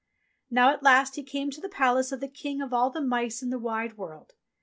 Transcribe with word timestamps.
Now 0.49 0.73
at 0.73 0.81
last 0.81 1.15
he 1.15 1.21
came 1.21 1.51
to 1.51 1.61
the 1.61 1.69
palace 1.69 2.11
of 2.11 2.21
the 2.21 2.27
King 2.27 2.59
of 2.59 2.73
all 2.73 2.89
the 2.89 3.01
Mice 3.01 3.43
in 3.43 3.51
the 3.51 3.59
Wide 3.59 3.97
World. 3.99 4.33